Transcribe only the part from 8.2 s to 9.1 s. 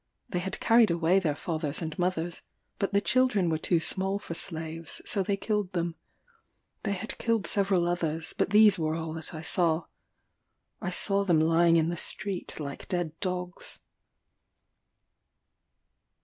but these were